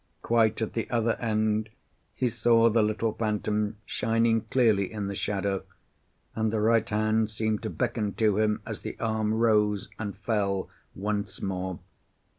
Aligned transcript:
Quite 0.23 0.59
at 0.63 0.73
the 0.73 0.89
other 0.89 1.13
end 1.17 1.69
he 2.15 2.27
saw 2.27 2.71
the 2.71 2.81
little 2.81 3.13
phantom 3.13 3.77
shining 3.85 4.41
clearly 4.49 4.91
in 4.91 5.05
the 5.05 5.13
shadow, 5.13 5.63
and 6.35 6.51
the 6.51 6.59
right 6.59 6.89
hand 6.89 7.29
seemed 7.29 7.61
to 7.61 7.69
beckon 7.69 8.15
to 8.15 8.39
him 8.39 8.63
as 8.65 8.79
the 8.79 8.97
arm 8.99 9.31
rose 9.31 9.89
and 9.99 10.17
fell 10.17 10.69
once 10.95 11.39
more. 11.39 11.77